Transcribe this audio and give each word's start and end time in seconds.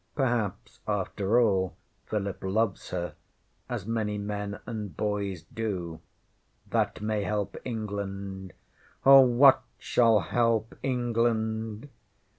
Perhaps, 0.15 0.79
after 0.87 1.39
all, 1.39 1.75
Philip 2.07 2.43
loves 2.43 2.89
her 2.89 3.13
as 3.69 3.85
many 3.85 4.17
men 4.17 4.59
and 4.65 4.97
boys 4.97 5.43
do. 5.43 5.99
That 6.71 7.01
may 7.01 7.21
help 7.21 7.55
England. 7.63 8.53
Oh, 9.05 9.21
what 9.21 9.61
shall 9.77 10.21
help 10.21 10.73
England? 10.81 11.87